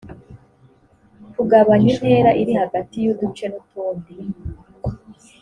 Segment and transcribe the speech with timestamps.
[1.35, 4.13] kugabanya intera iri hagati y uduce n utundi